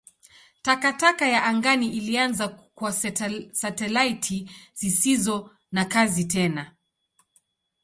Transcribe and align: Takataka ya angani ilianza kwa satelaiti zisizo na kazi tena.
Takataka 0.61 1.27
ya 1.27 1.43
angani 1.43 1.93
ilianza 1.97 2.47
kwa 2.47 2.93
satelaiti 3.53 4.51
zisizo 4.73 5.55
na 5.71 5.85
kazi 5.85 6.25
tena. 6.25 6.75